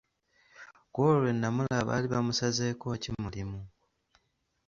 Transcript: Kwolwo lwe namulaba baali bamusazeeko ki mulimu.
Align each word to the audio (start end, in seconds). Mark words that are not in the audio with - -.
Kwolwo 0.91 1.15
lwe 1.21 1.31
namulaba 1.39 1.87
baali 1.89 2.07
bamusazeeko 2.13 2.85
ki 3.01 3.09
mulimu. 3.21 3.59